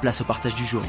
[0.00, 0.82] place au partage du jour.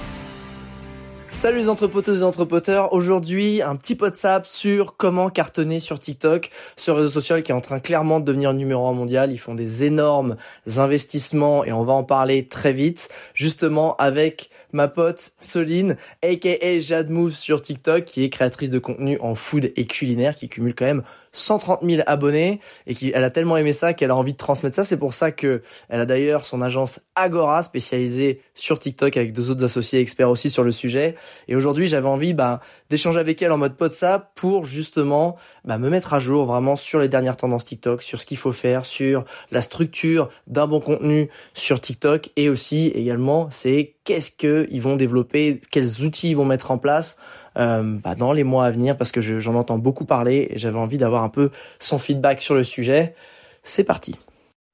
[1.32, 2.92] Salut les entrepoteuses et entrepoteurs.
[2.92, 7.52] Aujourd'hui, un petit pot de sable sur comment cartonner sur TikTok, ce réseau social qui
[7.52, 9.32] est en train clairement de devenir numéro un mondial.
[9.32, 10.36] Ils font des énormes
[10.76, 13.08] investissements et on va en parler très vite.
[13.34, 19.36] Justement avec ma pote Soline, aka Jadmove sur TikTok, qui est créatrice de contenu en
[19.36, 21.04] food et culinaire, qui cumule quand même
[21.34, 24.76] 130 000 abonnés et qui elle a tellement aimé ça qu'elle a envie de transmettre
[24.76, 24.84] ça.
[24.84, 29.52] C'est pour ça que elle a d'ailleurs son agence Agora spécialisée sur TikTok avec deux
[29.52, 31.16] autres associés experts aussi sur le sujet.
[31.48, 35.90] Et aujourd'hui, j'avais envie bah, d'échanger avec elle en mode WhatsApp pour justement bah, me
[35.90, 39.26] mettre à jour vraiment sur les dernières tendances TikTok, sur ce qu'il faut faire, sur
[39.52, 45.62] la structure d'un bon contenu sur TikTok et aussi également c'est qu'est-ce qu'ils vont développer,
[45.70, 47.18] quels outils ils vont mettre en place
[47.58, 50.80] euh, bah, dans les mois à venir parce que j'en entends beaucoup parler et j'avais
[50.80, 53.14] envie d'avoir un peu son feedback sur le sujet.
[53.62, 54.16] C'est parti.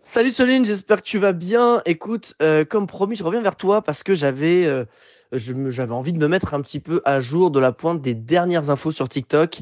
[0.06, 1.81] Salut Soline, j'espère que tu vas bien.
[1.86, 4.86] Écoute, euh, comme promis, je reviens vers toi parce que euh,
[5.33, 8.69] j'avais envie de me mettre un petit peu à jour de la pointe des dernières
[8.69, 9.59] infos sur TikTok.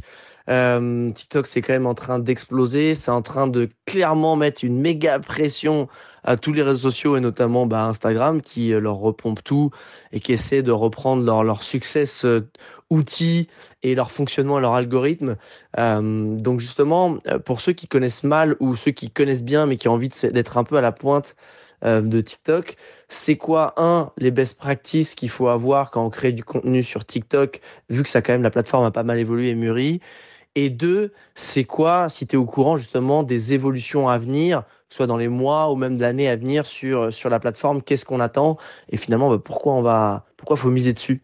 [0.50, 2.96] Euh, TikTok, c'est quand même en train d'exploser.
[2.96, 5.88] C'est en train de clairement mettre une méga pression
[6.24, 9.72] à tous les réseaux sociaux et notamment bah, Instagram qui euh, leur repompe tout
[10.12, 12.06] et qui essaie de reprendre leur, leur succès
[12.90, 13.48] outils
[13.82, 15.36] et leur fonctionnement et leur algorithme.
[15.78, 19.88] Euh, donc justement, pour ceux qui connaissent mal ou ceux qui connaissent bien mais qui
[19.88, 21.36] ont envie d'être un peu à la pointe
[21.86, 22.78] euh, de TikTok,
[23.10, 27.04] c'est quoi un les best practices qu'il faut avoir quand on crée du contenu sur
[27.06, 30.00] TikTok, vu que ça quand même la plateforme a pas mal évolué et mûri?
[30.56, 35.08] Et deux, c'est quoi, si tu es au courant justement des évolutions à venir, soit
[35.08, 38.58] dans les mois ou même l'année à venir sur, sur la plateforme, qu'est-ce qu'on attend
[38.90, 41.24] et finalement bah, pourquoi on va pourquoi faut miser dessus?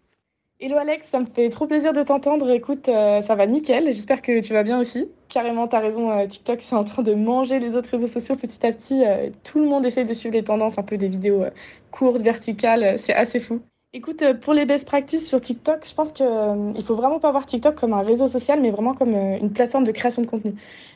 [0.62, 2.50] Hello Alex, ça me fait trop plaisir de t'entendre.
[2.50, 3.86] Écoute, euh, ça va nickel.
[3.86, 5.10] J'espère que tu vas bien aussi.
[5.30, 6.12] Carrément, t'as raison.
[6.12, 9.06] Euh, TikTok, c'est en train de manger les autres réseaux sociaux petit à petit.
[9.06, 11.46] Euh, tout le monde essaie de suivre les tendances, un peu des vidéos
[11.92, 13.00] courtes, verticales.
[13.00, 13.62] c'est assez fou.
[13.92, 17.32] Écoute, euh, pour les best practices sur TikTok, je pense qu'il euh, faut vraiment pas
[17.32, 20.28] voir TikTok comme un réseau social, mais vraiment comme euh, une plateforme de création de
[20.28, 20.52] contenu.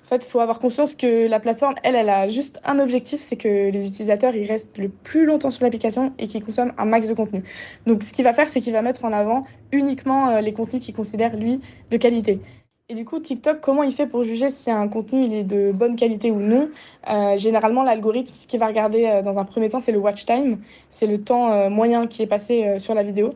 [0.05, 3.19] En fait, il faut avoir conscience que la plateforme, elle, elle a juste un objectif,
[3.19, 6.85] c'est que les utilisateurs, ils restent le plus longtemps sur l'application et qu'ils consomment un
[6.85, 7.41] max de contenu.
[7.87, 10.93] Donc, ce qu'il va faire, c'est qu'il va mettre en avant uniquement les contenus qu'il
[10.93, 12.41] considère, lui, de qualité.
[12.89, 15.71] Et du coup, TikTok, comment il fait pour juger si un contenu il est de
[15.71, 16.69] bonne qualité ou non?
[17.09, 20.25] Euh, Généralement, l'algorithme, ce qu'il va regarder euh, dans un premier temps, c'est le watch
[20.25, 23.33] time, c'est le temps euh, moyen qui est passé sur la vidéo,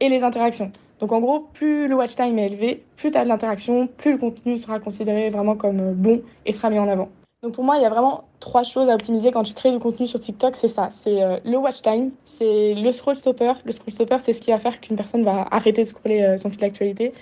[0.00, 0.70] et les interactions.
[1.00, 4.12] Donc en gros, plus le watch time est élevé, plus tu as de l'interaction, plus
[4.12, 7.08] le contenu sera considéré vraiment comme bon et sera mis en avant.
[7.42, 9.78] Donc pour moi, il y a vraiment trois choses à optimiser quand tu crées du
[9.78, 10.90] contenu sur TikTok, c'est ça.
[10.92, 13.54] C'est le watch time, c'est le scroll stopper.
[13.64, 16.50] Le scroll stopper, c'est ce qui va faire qu'une personne va arrêter de scroller son
[16.50, 17.14] fil d'actualité.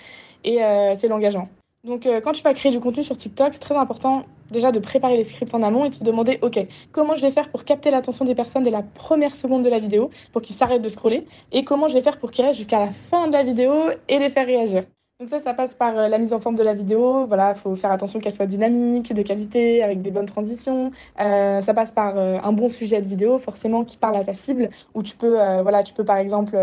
[0.43, 0.59] Et
[0.97, 1.47] c'est l'engagement.
[1.85, 4.79] Donc, euh, quand tu vas créer du contenu sur TikTok, c'est très important déjà de
[4.79, 6.59] préparer les scripts en amont et de se demander, OK,
[6.91, 9.79] comment je vais faire pour capter l'attention des personnes dès la première seconde de la
[9.79, 12.79] vidéo, pour qu'ils s'arrêtent de scroller, et comment je vais faire pour qu'ils restent jusqu'à
[12.79, 13.73] la fin de la vidéo
[14.09, 14.83] et les faire réagir.
[15.19, 17.25] Donc ça, ça passe par euh, la mise en forme de la vidéo.
[17.25, 20.91] Voilà, faut faire attention qu'elle soit dynamique, de qualité, avec des bonnes transitions.
[21.19, 24.33] Euh, ça passe par euh, un bon sujet de vidéo, forcément, qui parle à ta
[24.33, 26.57] cible, où tu peux, voilà, tu peux par exemple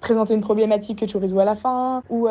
[0.00, 2.28] présenter une problématique que tu résous à la fin, ou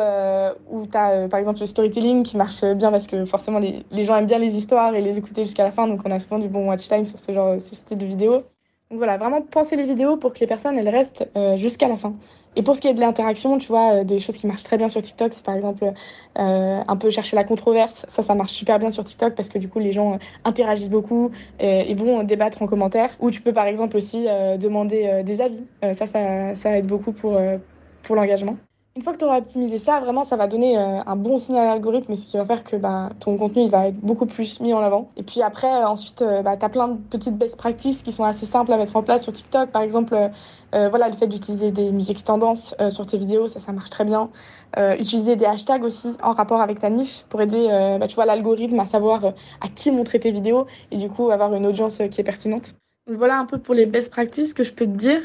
[0.70, 4.26] où par exemple le storytelling qui marche bien parce que forcément les, les, gens aiment
[4.26, 6.68] bien les histoires et les écouter jusqu'à la fin, donc on a souvent du bon
[6.68, 8.44] watch time sur ce genre, ce style de vidéo.
[8.92, 11.96] Donc voilà, vraiment penser les vidéos pour que les personnes elles restent euh, jusqu'à la
[11.96, 12.14] fin.
[12.56, 14.76] Et pour ce qui est de l'interaction, tu vois, euh, des choses qui marchent très
[14.76, 15.90] bien sur TikTok, c'est par exemple
[16.38, 18.04] euh, un peu chercher la controverse.
[18.08, 21.30] Ça, ça marche super bien sur TikTok parce que du coup, les gens interagissent beaucoup
[21.58, 23.08] et, vont débattre en commentaire.
[23.20, 24.26] Ou tu peux par exemple aussi
[24.58, 25.64] demander des avis.
[25.80, 27.40] ça, ça, ça aide beaucoup pour,
[28.02, 28.56] pour l'engagement.
[28.94, 31.66] Une fois que tu auras optimisé ça, vraiment, ça va donner euh, un bon signal
[31.66, 34.60] à l'algorithme, ce qui va faire que bah, ton contenu il va être beaucoup plus
[34.60, 35.08] mis en avant.
[35.16, 38.12] Et puis après, euh, ensuite, euh, bah, tu as plein de petites best practices qui
[38.12, 39.70] sont assez simples à mettre en place sur TikTok.
[39.70, 40.14] Par exemple,
[40.72, 44.30] voilà, le fait d'utiliser des musiques tendances sur tes vidéos, ça, ça marche très bien.
[44.98, 48.78] utiliser des hashtags aussi en rapport avec ta niche pour aider, bah, tu vois, l'algorithme
[48.80, 49.24] à savoir
[49.60, 52.74] à qui montrer tes vidéos et du coup avoir une audience qui est pertinente.
[53.08, 55.20] Voilà un peu pour les best practices que je peux te dire.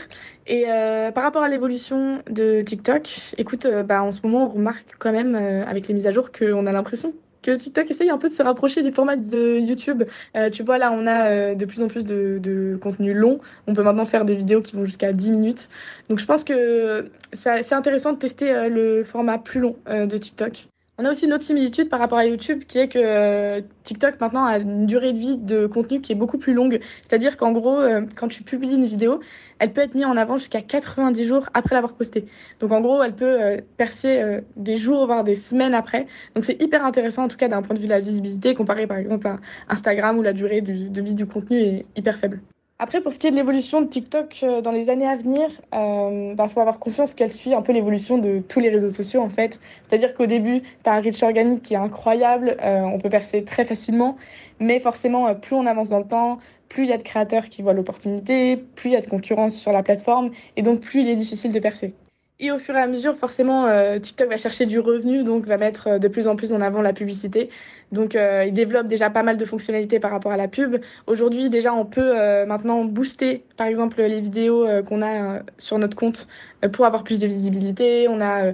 [0.47, 3.07] Et euh, par rapport à l'évolution de TikTok,
[3.37, 6.11] écoute, euh, bah, en ce moment, on remarque quand même euh, avec les mises à
[6.11, 7.13] jour qu'on a l'impression
[7.43, 10.03] que TikTok essaye un peu de se rapprocher du format de YouTube.
[10.51, 13.39] tu vois, là, on a de plus en plus de, de, contenu long.
[13.67, 15.69] On peut maintenant faire des vidéos qui vont jusqu'à 10 minutes.
[16.09, 20.67] Donc, je pense que c'est intéressant de tester le format plus long de TikTok.
[20.99, 24.19] On a aussi une autre similitude par rapport à YouTube qui est que euh, TikTok
[24.19, 26.79] maintenant a une durée de vie de contenu qui est beaucoup plus longue.
[27.03, 29.19] C'est-à-dire qu'en gros, euh, quand tu publies une vidéo,
[29.59, 32.25] elle peut être mise en avant jusqu'à 90 jours après l'avoir postée.
[32.59, 36.07] Donc en gros, elle peut euh, percer des jours, voire des semaines après.
[36.33, 38.87] Donc c'est hyper intéressant en tout cas d'un point de vue de la visibilité comparé
[38.87, 39.39] par exemple à
[39.69, 42.41] Instagram où la durée de vie du contenu est hyper faible.
[42.79, 45.49] Après, pour ce qui est de l'évolution de TikTok euh, dans les années à venir,
[45.73, 48.91] il euh, bah, faut avoir conscience qu'elle suit un peu l'évolution de tous les réseaux
[48.91, 49.59] sociaux en fait.
[49.87, 53.43] C'est-à-dire qu'au début, tu as un reach organique qui est incroyable, euh, on peut percer
[53.43, 54.15] très facilement,
[54.59, 56.37] mais forcément, plus on avance dans le temps,
[56.69, 59.55] plus il y a de créateurs qui voient l'opportunité, plus il y a de concurrence
[59.55, 61.95] sur la plateforme, et donc plus il est difficile de percer.
[62.39, 65.57] Et au fur et à mesure, forcément, euh, TikTok va chercher du revenu, donc va
[65.57, 67.49] mettre euh, de plus en plus en avant la publicité.
[67.91, 70.77] Donc, euh, il développe déjà pas mal de fonctionnalités par rapport à la pub.
[71.07, 72.13] Aujourd'hui, déjà, on peut
[72.45, 76.27] maintenant booster, par exemple, les vidéos qu'on a sur notre compte
[76.73, 78.07] pour avoir plus de visibilité.
[78.09, 78.53] On a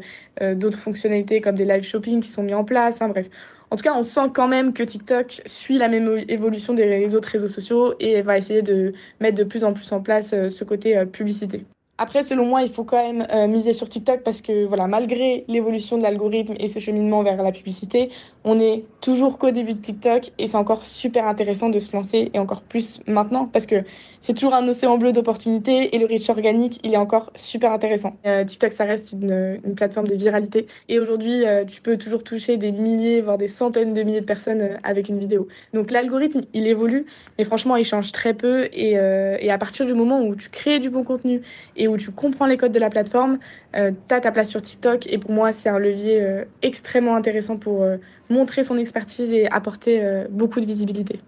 [0.54, 3.02] d'autres fonctionnalités comme des live shopping qui sont mis en place.
[3.02, 3.28] Hein, bref.
[3.72, 7.30] En tout cas, on sent quand même que TikTok suit la même évolution des autres
[7.30, 11.04] réseaux sociaux et va essayer de mettre de plus en plus en place ce côté
[11.08, 11.66] publicité.
[12.00, 15.46] Après, selon moi, il faut quand même euh, miser sur TikTok parce que, voilà, malgré
[15.48, 18.10] l'évolution de l'algorithme et ce cheminement vers la publicité,
[18.44, 22.32] on est toujours qu'au début de TikTok et c'est encore super intéressant de se lancer
[22.34, 23.84] et encore plus maintenant parce que
[24.20, 28.18] c'est toujours un océan bleu d'opportunités et le reach organique, il est encore super intéressant.
[28.26, 32.58] Euh, TikTok, ça reste une, plateforme de viralité et aujourd'hui, euh, tu peux toujours toucher
[32.58, 35.48] des milliers, voire des centaines de milliers de personnes avec une vidéo.
[35.76, 37.06] Donc l'algorithme, il évolue,
[37.38, 40.80] mais franchement, il change très peu et, et à partir du moment où tu crées
[40.80, 41.42] du bon contenu
[41.76, 43.40] et où tu comprends les codes de la plateforme,
[43.76, 45.08] euh, tu as ta place sur TikTok.
[45.08, 47.98] Et pour moi, c'est un levier euh, extrêmement intéressant pour euh,
[48.30, 51.20] montrer son expertise et apporter beaucoup de visibilité.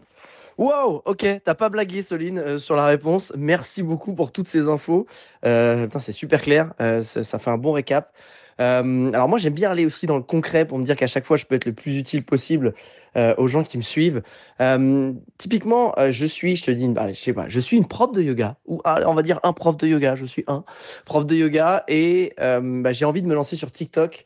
[0.58, 3.34] Wow, ok, t'as pas blagué, Soline, sur la réponse.
[3.36, 5.06] Merci beaucoup pour toutes ces infos.
[5.44, 6.74] c'est super clair,
[7.04, 8.14] ça, fait un bon récap.
[8.62, 11.26] Euh, alors moi j'aime bien aller aussi dans le concret pour me dire qu'à chaque
[11.26, 12.74] fois je peux être le plus utile possible
[13.18, 14.22] euh, aux gens qui me suivent.
[14.62, 18.22] Euh, typiquement, je suis, je te dis, je sais pas, je suis une prof de
[18.22, 20.16] yoga ou ah, on va dire un prof de yoga.
[20.16, 20.64] Je suis un
[21.06, 24.26] prof de yoga et bah, j'ai envie de me lancer sur TikTok.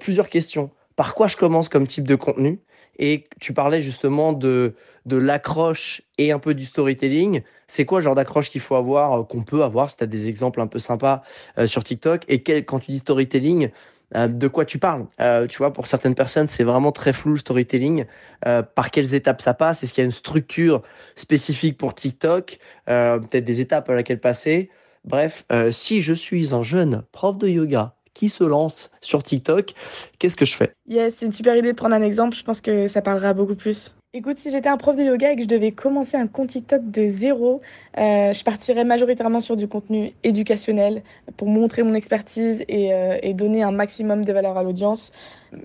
[0.00, 0.70] plusieurs questions.
[0.96, 2.60] Par quoi je commence comme type de contenu?
[2.98, 4.74] Et tu parlais justement de,
[5.06, 7.42] de l'accroche et un peu du storytelling.
[7.68, 10.06] C'est quoi le genre d'accroche qu'il faut avoir, euh, qu'on peut avoir, si tu as
[10.06, 11.22] des exemples un peu sympas
[11.58, 12.24] euh, sur TikTok?
[12.28, 13.70] Et quand tu dis storytelling,
[14.16, 15.06] euh, de quoi tu parles?
[15.48, 18.04] Tu vois, pour certaines personnes, c'est vraiment très flou le storytelling.
[18.42, 19.82] par quelles étapes ça passe?
[19.82, 20.82] Est-ce qu'il y a une structure
[21.14, 22.58] spécifique pour TikTok?
[22.86, 24.70] Peut-être des étapes à laquelle passer?
[25.04, 29.74] Bref, si je suis un jeune prof de yoga qui se lance sur TikTok,
[30.18, 30.72] qu'est-ce que je fais?
[30.88, 32.36] Yes, c'est une super idée de prendre un exemple.
[32.36, 33.94] Je pense que ça parlera beaucoup plus.
[34.12, 36.90] Écoute, si j'étais un prof de yoga et que je devais commencer un compte TikTok
[36.90, 37.60] de zéro,
[37.96, 41.04] euh, je partirais majoritairement sur du contenu éducationnel
[41.36, 45.12] pour montrer mon expertise et, euh, et donner un maximum de valeur à l'audience.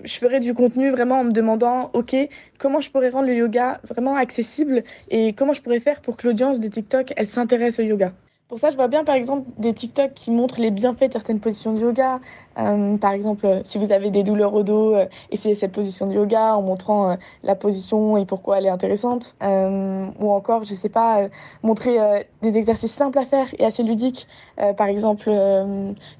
[0.04, 2.14] Je ferais du contenu vraiment en me demandant, OK,
[2.58, 6.28] comment je pourrais rendre le yoga vraiment accessible et comment je pourrais faire pour que
[6.28, 8.12] l'audience de TikTok, elle s'intéresse au yoga?
[8.48, 11.40] Pour ça, je vois bien par exemple des TikTok qui montrent les bienfaits de certaines
[11.40, 12.20] positions de yoga.
[12.58, 16.06] Euh, par exemple, euh, si vous avez des douleurs au dos, euh, essayez cette position
[16.06, 19.34] de yoga en montrant la position et pourquoi elle est intéressante.
[19.42, 21.22] ou encore, je sais pas,
[21.62, 21.98] montrer
[22.42, 24.28] des exercices simples à faire et assez ludiques.
[24.76, 25.30] par exemple,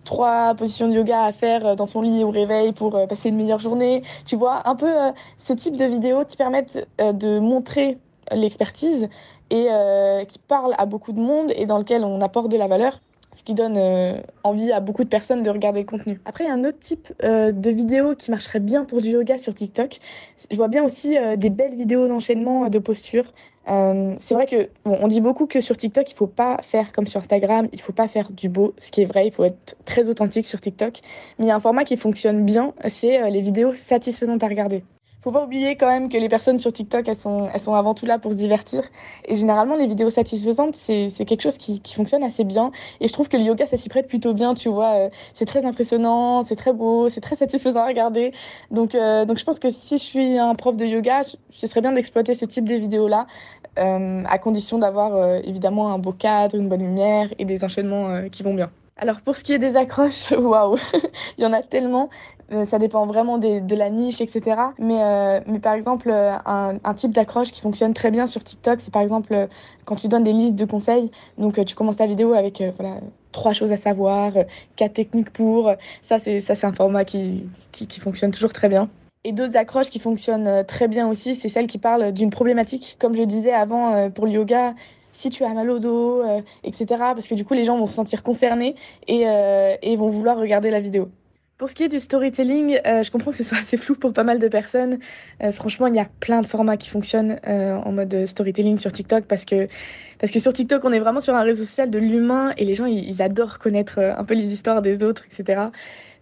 [0.04, 3.60] trois positions de yoga à faire dans son lit au réveil pour passer une meilleure
[3.60, 4.02] journée.
[4.26, 4.92] Tu vois, un peu
[5.38, 7.98] ce type de vidéos qui permettent de montrer
[8.32, 9.08] l'expertise
[9.50, 12.66] et euh, qui parle à beaucoup de monde et dans lequel on apporte de la
[12.66, 13.00] valeur
[13.32, 16.22] ce qui donne euh, envie à beaucoup de personnes de regarder le contenu.
[16.24, 19.10] Après, il y a un autre type euh, de vidéo qui marcherait bien pour du
[19.10, 19.98] yoga sur TikTok.
[20.50, 23.34] Je vois bien aussi des belles vidéos d'enchaînement de posture.
[23.66, 27.06] c'est vrai que bon, on dit beaucoup que sur TikTok, il faut pas faire comme
[27.06, 29.76] sur Instagram, il faut pas faire du beau, ce qui est vrai, il faut être
[29.84, 31.00] très authentique sur TikTok.
[31.38, 34.82] Mais il y a un format qui fonctionne bien, c'est les vidéos satisfaisantes à regarder
[35.26, 37.94] faut pas oublier quand même que les personnes sur TikTok, elles sont, elles sont avant
[37.94, 38.82] tout là pour se divertir.
[39.24, 42.70] Et généralement, les vidéos satisfaisantes, c'est, quelque chose qui, qui fonctionne assez bien.
[43.00, 44.94] Et je trouve que le yoga, ça s'y prête plutôt bien, tu vois.
[44.94, 48.30] Euh, c'est très impressionnant, c'est très beau, c'est très satisfaisant à regarder.
[48.70, 51.80] Donc, euh, donc je pense que si je suis un prof de yoga, ce serait
[51.80, 53.26] bien d'exploiter ce type de vidéos-là,
[53.80, 58.44] euh, à condition d'avoir évidemment un beau cadre, une bonne lumière et des enchaînements qui
[58.44, 58.70] vont bien.
[58.98, 60.78] Alors pour ce qui est des accroches, waouh,
[61.36, 62.08] il y en a tellement.
[62.52, 64.56] Euh, ça dépend vraiment de la niche, etc.
[64.78, 68.80] Mais, euh, mais par exemple, euh, un, type d'accroche qui fonctionne très bien sur TikTok,
[68.80, 69.48] c'est par exemple
[69.84, 71.10] quand tu donnes des listes de conseils.
[71.36, 73.00] Donc tu commences ta vidéo avec voilà
[73.32, 74.32] trois choses à savoir,
[74.76, 75.72] quatre techniques pour.
[76.00, 78.88] Ça c'est ça c'est un format qui, qui, qui fonctionne toujours très bien.
[79.24, 82.96] Et d'autres accroches qui fonctionnent très bien aussi, c'est celles qui parlent d'une problématique.
[83.00, 84.74] Comme je disais avant pour le yoga,
[85.16, 86.86] si tu as mal au dos, euh, etc.
[86.88, 88.76] Parce que du coup, les gens vont se sentir concernés
[89.08, 91.08] et, euh, et vont vouloir regarder la vidéo.
[91.56, 94.12] Pour ce qui est du storytelling, euh, je comprends que ce soit assez flou pour
[94.12, 94.98] pas mal de personnes.
[95.52, 99.46] Franchement, il y a plein de formats qui fonctionnent en mode storytelling sur TikTok parce
[99.46, 99.68] que,
[100.18, 102.74] parce que sur TikTok, on est vraiment sur un réseau social de l'humain et les
[102.74, 105.68] gens, ils, ils adorent connaître un peu les histoires des autres, etc.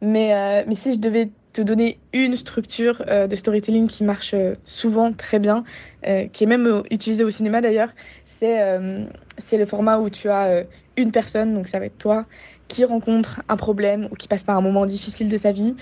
[0.00, 4.56] Mais, mais si je devais te donner une structure euh, de storytelling qui marche euh,
[4.66, 5.62] souvent très bien,
[6.06, 7.90] euh, qui est même utilisée au cinéma d'ailleurs,
[8.24, 8.44] c'est
[9.38, 10.64] c'est le format où tu as
[10.96, 12.26] une personne, donc ça va être toi,
[12.68, 15.74] qui rencontre un problème ou qui passe par un moment difficile de sa vie,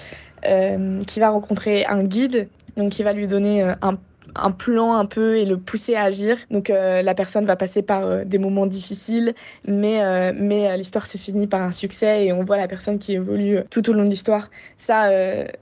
[1.07, 3.99] qui va rencontrer un guide, donc qui va lui donner un
[4.35, 6.39] un plan un peu et le pousser à agir.
[6.51, 9.35] Donc euh, la personne va passer par euh, des moments difficiles,
[9.67, 13.15] mais, euh, mais l'histoire se finit par un succès et on voit la personne qui
[13.15, 14.51] évolue tout au long de l'histoire.
[14.77, 15.11] Ça,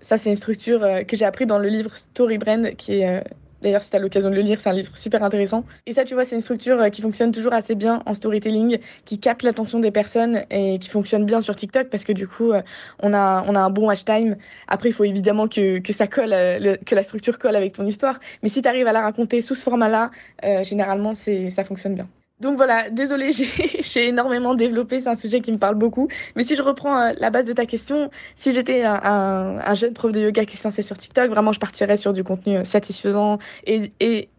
[0.00, 3.22] ça c'est une structure que j'ai appris dans le livre Story Brand, qui est
[3.62, 5.64] D'ailleurs, si tu as l'occasion de le lire, c'est un livre super intéressant.
[5.86, 8.78] Et ça, tu vois, c'est une structure euh, qui fonctionne toujours assez bien en storytelling,
[9.04, 12.52] qui capte l'attention des personnes et qui fonctionne bien sur TikTok parce que du coup,
[12.52, 12.62] euh,
[13.02, 14.36] on a, on a un bon watch time.
[14.68, 17.86] Après, il faut évidemment que, que ça colle, euh, que la structure colle avec ton
[17.86, 18.18] histoire.
[18.42, 20.10] Mais si tu arrives à la raconter sous ce format-là,
[20.44, 22.08] euh, généralement, c'est, ça fonctionne bien.
[22.40, 23.30] Donc voilà, désolé,
[23.80, 26.08] j'ai énormément développé, c'est un sujet qui me parle beaucoup.
[26.36, 29.74] Mais si je reprends euh, la base de ta question, si j'étais un, un, un,
[29.74, 32.56] jeune prof de yoga qui se lançait sur TikTok, vraiment je partirais sur du contenu
[32.56, 33.90] euh, satisfaisant et,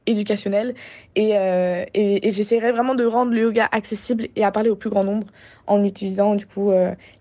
[0.08, 0.74] éducationnel.
[1.16, 4.90] Et, euh, et, j'essaierais vraiment de rendre le yoga accessible et à parler au plus
[4.90, 5.28] grand nombre
[5.68, 6.72] en utilisant du coup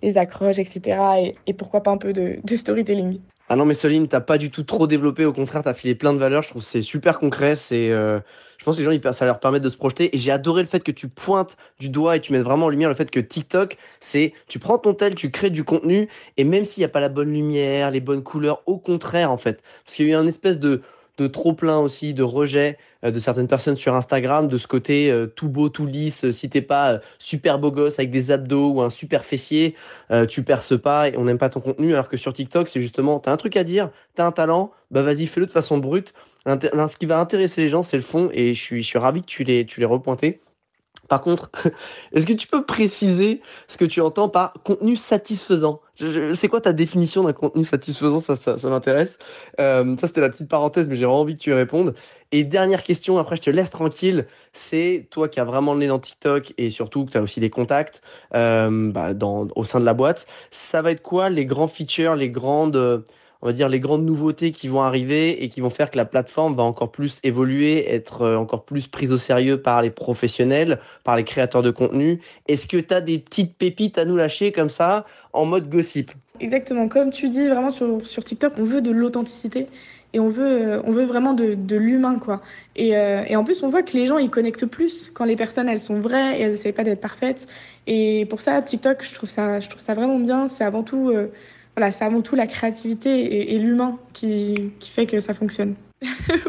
[0.03, 1.35] les accroches, etc.
[1.47, 3.21] Et, pourquoi pas un peu de storytelling.
[3.53, 6.13] Ah non mais Soline, t'as pas du tout trop développé, au contraire t'as filé plein
[6.13, 7.91] de valeurs, je trouve c'est super concret, c'est...
[7.91, 8.21] Euh
[8.59, 10.15] je pense que les gens, ça leur permet de se projeter.
[10.15, 12.69] Et j'ai adoré le fait que tu pointes du doigt et tu mets vraiment en
[12.69, 16.45] lumière le fait que TikTok, c'est tu prends ton tel, tu crées du contenu, et
[16.45, 19.63] même s'il n'y a pas la bonne lumière, les bonnes couleurs, au contraire, en fait.
[19.87, 20.83] Parce qu'il y a eu un espèce de,
[21.29, 25.27] trop plein aussi, de rejet euh, de certaines personnes sur Instagram, de ce côté euh,
[25.27, 26.25] tout beau, tout lisse.
[26.25, 29.75] Euh, si t'es pas super beau gosse avec des abdos ou un super fessier,
[30.29, 31.93] tu perces pas et on n'aime pas ton contenu.
[31.93, 35.03] Alors que sur TikTok, c'est justement, t'as un truc à dire, t'as un talent, bah
[35.03, 36.15] vas-y, fais-le de façon brute.
[36.47, 39.27] Ce qui va intéresser les gens, c'est le fond, et je suis, je ravi que
[39.27, 40.41] tu l'aies, tu repointé.
[41.11, 41.51] Par contre,
[42.13, 45.81] est-ce que tu peux préciser ce que tu entends par contenu satisfaisant?
[46.33, 48.21] C'est quoi ta définition d'un contenu satisfaisant?
[48.21, 49.19] Ça, ça, m'intéresse.
[49.59, 51.95] Euh, ça, c'était la petite parenthèse, mais j'ai vraiment envie que tu y répondes.
[52.31, 55.89] Et dernière question, après je te laisse tranquille, c'est toi qui as vraiment le nez
[55.89, 58.03] dans TikTok et surtout que tu as aussi des contacts
[58.37, 59.11] euh, bah,
[59.57, 60.29] au sein de la boîte.
[60.53, 63.05] Ça va être quoi les grands features, les grandes
[63.43, 66.05] on va dire, les grandes nouveautés qui vont arriver et qui vont faire que la
[66.05, 70.79] plateforme va encore plus évoluer, être euh, encore plus prise au sérieux par les professionnels,
[71.05, 72.21] par les créateurs de contenu.
[72.49, 76.13] Est-ce que tu as des petites pépites à nous lâcher comme ça, en mode gossip?
[76.39, 79.69] Exactement, comme tu dis, vraiment sur, sur TikTok, on veut de l'authenticité
[80.13, 82.43] et on veut, euh, on veut vraiment de, de l'humain, quoi.
[82.77, 85.37] Et, euh, et en plus, on voit que les gens, ils connectent plus quand les
[85.37, 87.47] personnes, elles sont vraies et elles n'essayent pas d'être parfaites.
[87.87, 90.47] Et pour ça, TikTok, je trouve ça, je trouve ça vraiment bien.
[90.49, 91.11] C'est avant tout...
[91.81, 95.77] voilà, c'est avant tout la créativité et, l'humain qui, fait que ça fonctionne.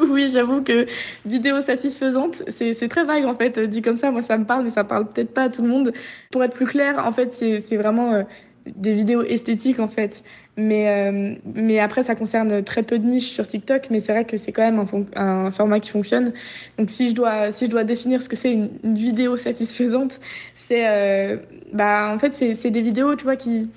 [0.10, 0.86] oui, j'avoue que
[1.26, 3.58] vidéo satisfaisante, c'est très vague en fait.
[3.58, 5.70] Dit comme ça, moi ça me parle, mais ça parle peut-être pas à tout le
[5.70, 5.94] monde.
[6.32, 8.24] Pour être plus clair, en fait, c'est vraiment euh,
[8.66, 10.22] des vidéos esthétiques en fait.
[10.58, 14.26] Mais, euh, mais après, ça concerne très peu de niches sur TikTok, mais c'est vrai
[14.26, 14.86] que c'est quand même
[15.16, 16.34] un, format qui fonctionne.
[16.78, 20.20] Donc si je dois, définir ce que c'est une, une, vidéo satisfaisante,
[20.56, 21.38] c'est euh,
[21.72, 23.70] bah, en fait, c'est des vidéos, tu vois, qui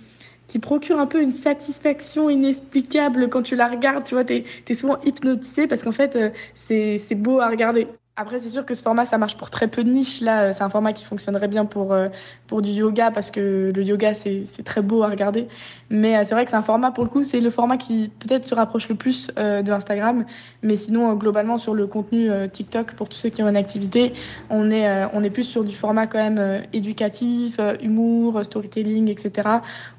[0.55, 4.05] qui procure un peu une satisfaction inexplicable quand tu la regardes.
[4.05, 7.89] Tu vois, t'es es souvent hypnotisé parce qu'en fait, euh, c'est beau à regarder.
[8.17, 10.21] Après, c'est sûr que ce format, ça marche pour très peu de niches.
[10.21, 12.07] Là, c'est un format qui fonctionnerait bien pour, euh,
[12.47, 15.49] pour du yoga parce que le yoga, c'est très beau à regarder.
[15.91, 18.13] Mais euh, c'est vrai que c'est un format, pour le coup, c'est le format qui
[18.21, 20.25] peut-être se rapproche le plus euh, de Instagram.
[20.63, 23.57] Mais sinon, euh, globalement, sur le contenu euh, TikTok, pour tous ceux qui ont une
[23.57, 24.13] activité,
[24.49, 29.09] on est, euh, on est plus sur du format quand même euh, éducatif, humour, storytelling,
[29.09, 29.49] etc.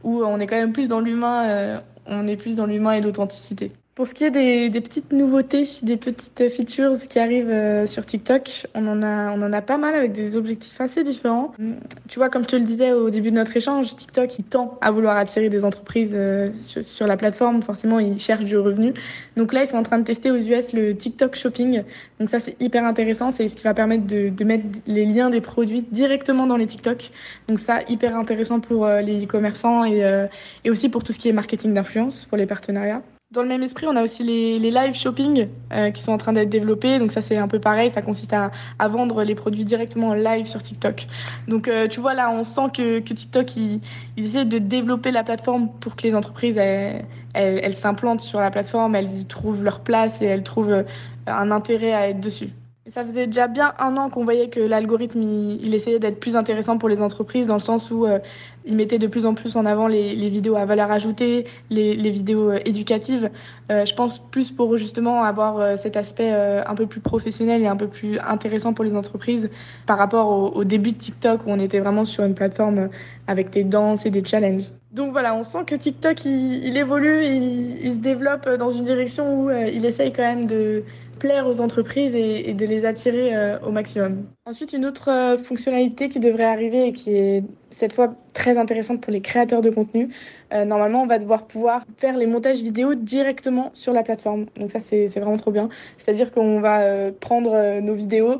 [0.05, 3.74] Où on est quand même plus dans l'humain, on est plus dans l'humain et l'authenticité.
[3.96, 8.06] Pour ce qui est des, des, petites nouveautés, des petites features qui arrivent euh, sur
[8.06, 11.54] TikTok, on en, a, on en a pas mal avec des objectifs assez différents.
[11.58, 11.75] Mm,
[12.10, 14.78] tu vois, comme je te le disais au début de notre échange, TikTok, il tend
[14.82, 17.62] à vouloir attirer des entreprises euh, sur, sur, la plateforme.
[17.62, 18.94] Forcément, ils cherchent du revenu.
[19.38, 21.84] Donc là, ils sont en train de tester aux US le TikTok Shopping.
[22.20, 23.32] Donc ça, c'est hyper intéressant.
[23.32, 26.68] C'est ce qui va permettre de, de, mettre les liens des produits directement dans les
[26.68, 27.12] TikTok.
[27.48, 30.28] Donc ça, hyper intéressant pour euh, les e-commerçants et,
[30.66, 33.02] et aussi pour tout ce qui est marketing d'influence, pour les partenariats.
[33.36, 36.32] Dans le même esprit, on a aussi les, live shopping euh, qui sont en train
[36.32, 37.00] d'être développés.
[37.00, 37.89] Donc ça, c'est un peu pareil.
[37.89, 38.50] Ça consiste à,
[38.88, 41.06] vendre les produits directement en live sur TikTok.
[41.50, 43.82] Donc euh, tu vois, là, on sent que, TikTok, ils,
[44.15, 48.39] ils, essaient de développer la plateforme pour que les entreprises, elles, elles, elles s'implantent sur
[48.39, 50.84] la plateforme, elles y trouvent leur place et elles trouvent euh,
[51.27, 52.51] un intérêt à être dessus.
[52.88, 56.77] Ça faisait déjà bien un an qu'on voyait que l'algorithme, il, essayait d'être plus intéressant
[56.77, 58.20] pour les entreprises dans le sens où euh,
[58.63, 62.51] il mettait de plus en plus en avant les, vidéos à valeur ajoutée, les, vidéos
[62.51, 63.32] euh, éducatives.
[63.72, 67.75] Euh, je pense plus pour justement avoir cet aspect un peu plus professionnel et un
[67.75, 69.50] peu plus intéressant pour les entreprises
[69.88, 72.89] par rapport au, début de TikTok où on était vraiment sur une plateforme
[73.25, 74.65] avec des danses et des challenges.
[74.92, 79.50] Donc voilà, on sent que TikTok, il, évolue, il, se développe dans une direction où
[79.50, 80.84] il essaye quand même de
[81.19, 84.25] plaire aux entreprises et, de les attirer euh, au maximum.
[84.45, 89.01] Ensuite, une autre euh, fonctionnalité qui devrait arriver et qui est cette fois très intéressante
[89.01, 90.10] pour les créateurs de contenu.
[90.53, 94.45] Euh, normalement, on va devoir pouvoir faire les montages vidéo directement sur la plateforme.
[94.57, 95.69] Donc ça, c'est vraiment trop bien.
[95.98, 98.39] C'est-à-dire qu'on va prendre nos vidéos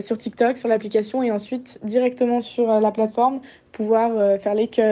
[0.00, 3.40] sur TikTok, sur l'application, et ensuite directement sur la plateforme,
[3.76, 4.82] pouvoir euh, faire les cuts,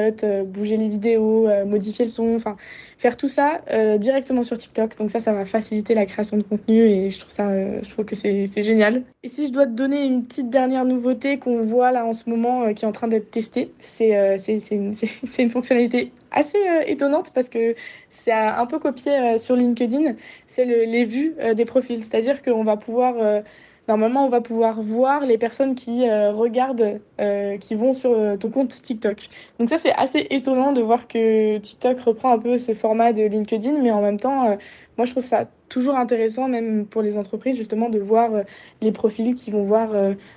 [0.47, 2.57] bouger les vidéos, modifier le son, enfin
[2.99, 3.61] faire tout ça
[3.99, 4.97] directement sur TikTok.
[4.99, 7.51] Donc ça, ça va faciliter la création de contenu et je trouve ça,
[7.83, 9.03] je trouve que c'est génial.
[9.23, 12.29] Et si je dois te donner une petite dernière nouveauté qu'on voit là en ce
[12.29, 14.37] moment, qui est en train d'être testée, c'est euh,
[14.71, 14.95] une,
[15.39, 17.75] une, fonctionnalité assez euh, étonnante parce que
[18.11, 20.15] c'est un peu copié euh, sur LinkedIn.
[20.47, 22.03] C'est le, les vues euh, des profils.
[22.03, 23.41] C'est-à-dire qu'on va pouvoir, euh,
[23.89, 27.01] normalement, on va pouvoir voir les personnes qui euh, regardent,
[27.61, 29.29] qui vont sur ton compte TikTok.
[29.59, 33.23] Donc ça, c'est assez étonnant de voir que TikTok reprend un peu ce format de
[33.23, 34.57] LinkedIn, mais en même temps,
[34.97, 38.31] moi, je trouve ça toujours intéressant, même pour les entreprises, justement, de voir
[38.81, 39.91] les profils qui vont voir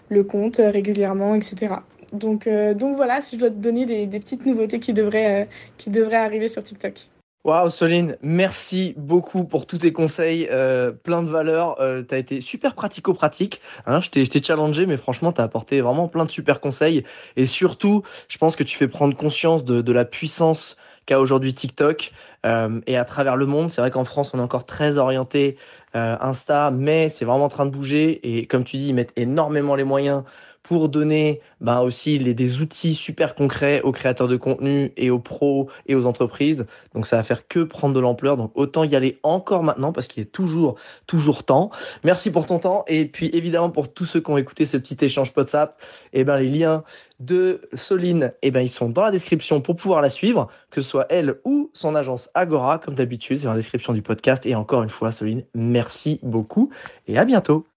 [0.09, 1.77] le compte régulièrement, etc.
[2.13, 5.45] Donc, euh, voilà, si je dois te donner des, des petites nouveautés qui devraient, euh,
[5.77, 7.09] qui devraient arriver sur TikTok.
[7.47, 11.79] Waouh, Soline, merci beaucoup pour tous tes conseils, euh, plein de valeurs.
[11.79, 13.61] Euh, tu as été super pratico-pratique.
[13.85, 17.05] Hein, je t'ai challengé, mais franchement, tu as apporté vraiment plein de super conseils.
[17.37, 22.11] Et surtout, je pense que tu fais prendre conscience de, la puissance qu'a aujourd'hui TikTok
[22.45, 23.71] euh, et à travers le monde.
[23.71, 25.55] C'est vrai qu'en France, on est encore très orienté
[25.93, 28.19] Insta, mais c'est vraiment en train de bouger.
[28.23, 30.23] Et comme tu dis, ils mettent énormément les moyens
[30.67, 35.69] pour donner bah, aussi des outils super concrets aux créateurs de contenu et aux pros
[35.85, 36.65] et aux entreprises.
[36.93, 38.35] Donc ça va faire que prendre de l'ampleur.
[38.35, 40.75] Donc autant y aller encore maintenant parce qu'il est toujours,
[41.05, 41.71] toujours temps.
[42.03, 42.83] Merci pour ton temps.
[42.87, 46.23] Et puis évidemment pour tous ceux qui ont écouté ce petit échange WhatsApp, et eh
[46.25, 46.83] ben les liens
[47.19, 50.81] de Soline, et eh ben ils sont dans la description pour pouvoir la suivre, que
[50.81, 54.45] ce soit elle ou son agence Agora, comme d'habitude, c'est dans la description du podcast.
[54.45, 56.69] Et encore une fois, Soline, merci beaucoup
[57.07, 57.67] et à bientôt.